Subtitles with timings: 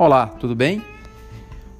[0.00, 0.80] Olá, tudo bem?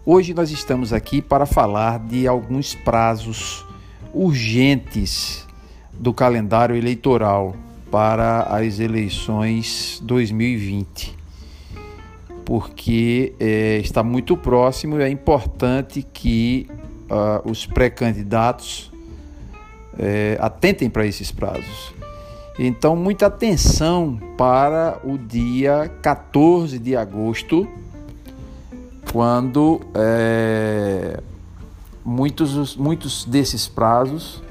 [0.05, 3.65] Hoje nós estamos aqui para falar de alguns prazos
[4.13, 5.47] urgentes
[5.93, 7.55] do calendário eleitoral
[7.93, 11.17] para as eleições 2020,
[12.45, 16.69] porque é, está muito próximo e é importante que
[17.09, 18.91] uh, os pré-candidatos
[19.97, 21.95] é, atentem para esses prazos.
[22.59, 27.69] Então, muita atenção para o dia 14 de agosto
[29.13, 31.21] quando é,
[32.05, 34.43] muitos, muitos desses prazos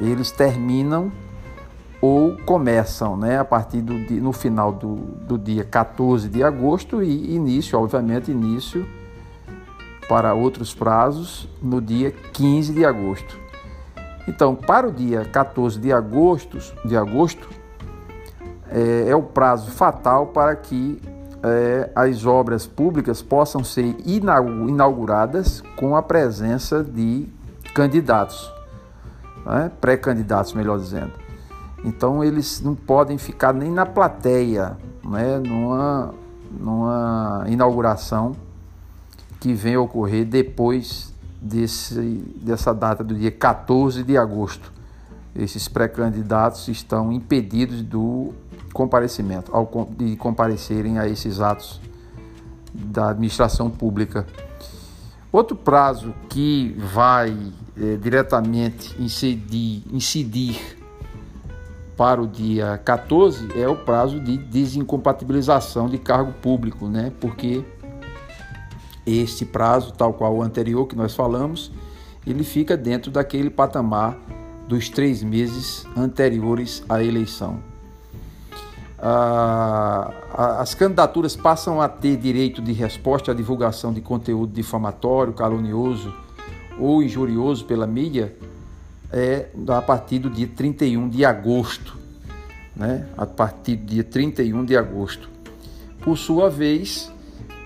[0.00, 1.12] eles terminam
[2.00, 7.34] ou começam né, a partir do no final do, do dia 14 de agosto e
[7.34, 8.86] início, obviamente, início
[10.08, 13.38] para outros prazos no dia 15 de agosto.
[14.26, 17.48] Então, para o dia 14 de agosto, de agosto
[18.68, 21.00] é, é o prazo fatal para que
[21.42, 27.28] é, as obras públicas possam ser inauguradas com a presença de
[27.74, 28.50] candidatos,
[29.44, 29.70] né?
[29.80, 31.12] pré-candidatos, melhor dizendo.
[31.84, 35.38] Então eles não podem ficar nem na plateia, né?
[35.38, 36.14] numa,
[36.50, 38.36] numa inauguração
[39.40, 44.72] que venha ocorrer depois desse, dessa data do dia 14 de agosto.
[45.34, 48.32] Esses pré-candidatos estão impedidos do
[48.72, 51.80] comparecimento, ao, de comparecerem a esses atos
[52.72, 54.26] da administração pública.
[55.30, 57.36] Outro prazo que vai
[57.76, 60.78] é, diretamente incidir, incidir
[61.96, 67.12] para o dia 14 é o prazo de desincompatibilização de cargo público, né?
[67.20, 67.64] Porque
[69.06, 71.72] este prazo, tal qual o anterior que nós falamos,
[72.26, 74.18] ele fica dentro daquele patamar
[74.68, 77.71] dos três meses anteriores à eleição
[79.02, 86.14] as candidaturas passam a ter direito de resposta à divulgação de conteúdo difamatório, calunioso
[86.78, 88.34] ou injurioso pela mídia
[89.12, 91.98] é a partir do dia 31 de agosto,
[92.74, 93.06] né?
[93.16, 95.28] A partir do dia 31 de agosto.
[96.00, 97.12] Por sua vez,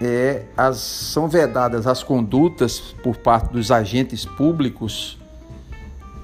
[0.01, 5.19] é, as, são vedadas as condutas por parte dos agentes públicos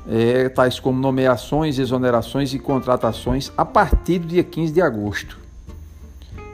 [0.08, 5.38] é, tais como nomeações, exonerações e contratações a partir do dia 15 de agosto.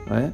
[0.05, 0.33] Né?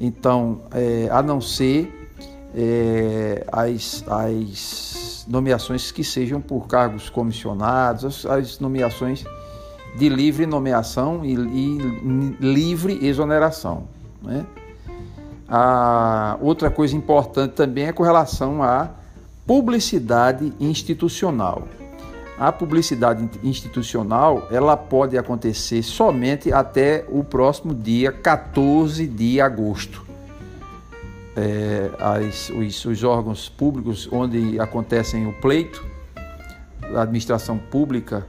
[0.00, 2.10] Então, é, a não ser
[2.54, 9.24] é, as, as nomeações que sejam por cargos comissionados, as, as nomeações
[9.96, 13.84] de livre nomeação e, e livre exoneração.
[14.22, 14.44] Né?
[15.48, 18.90] A outra coisa importante também é com relação à
[19.46, 21.68] publicidade institucional.
[22.36, 30.04] A publicidade institucional ela pode acontecer somente até o próximo dia 14 de agosto.
[31.36, 35.84] É, as, os, os órgãos públicos onde acontecem o pleito,
[36.94, 38.26] a administração pública,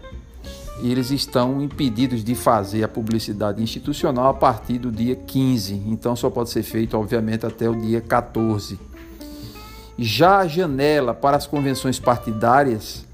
[0.84, 5.82] eles estão impedidos de fazer a publicidade institucional a partir do dia 15.
[5.88, 8.80] Então só pode ser feito, obviamente, até o dia 14.
[9.98, 13.06] Já a janela para as convenções partidárias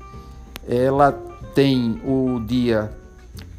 [0.67, 1.11] ela
[1.53, 2.91] tem o dia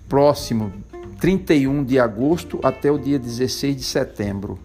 [0.08, 0.72] próximo
[1.20, 4.58] 31 de agosto até o dia 16 de setembro.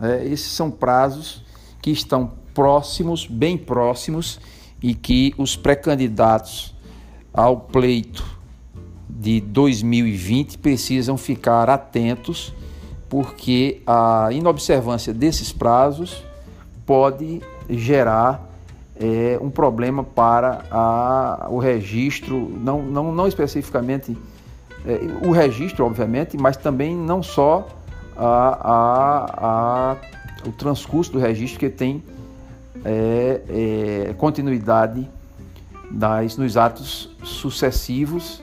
[0.00, 1.44] É, esses são prazos
[1.80, 4.40] que estão próximos, bem próximos,
[4.82, 6.74] e que os pré-candidatos
[7.32, 8.24] ao pleito
[9.08, 12.52] de 2020 precisam ficar atentos,
[13.08, 16.24] porque a inobservância desses prazos
[16.84, 18.47] pode gerar
[19.00, 24.16] é, um problema para a, o registro, não, não, não especificamente
[24.84, 27.68] é, o registro, obviamente, mas também não só
[28.16, 29.96] a, a,
[30.48, 32.02] o transcurso do registro que tem
[32.84, 35.08] é, é, continuidade
[35.90, 38.42] das, nos atos sucessivos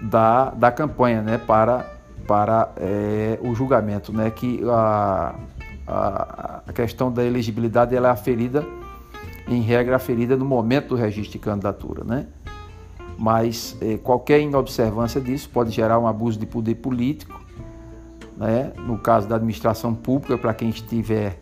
[0.00, 1.86] da, da campanha né, para,
[2.26, 5.34] para é, o julgamento, né, que a,
[5.86, 8.64] a, a questão da elegibilidade ela é aferida
[9.48, 12.26] em regra aferida no momento do registro de candidatura, né?
[13.18, 17.40] Mas eh, qualquer inobservância disso pode gerar um abuso de poder político,
[18.36, 18.72] né?
[18.78, 21.38] No caso da administração pública, para quem estiver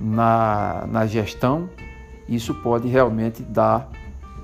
[0.00, 1.68] na, na gestão,
[2.28, 3.90] isso pode realmente dar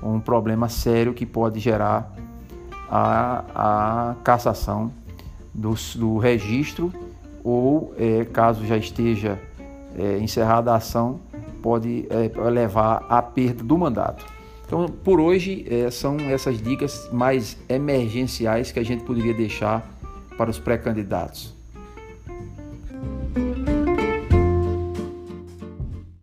[0.01, 2.13] um problema sério que pode gerar
[2.89, 3.43] a,
[4.11, 4.91] a cassação
[5.53, 6.91] do, do registro
[7.43, 9.39] ou, eh, caso já esteja
[9.97, 11.19] eh, encerrada a ação,
[11.67, 14.25] pode é, levar à perda do mandato.
[14.65, 19.85] Então, por hoje, é, são essas dicas mais emergenciais que a gente poderia deixar
[20.37, 21.56] para os pré-candidatos.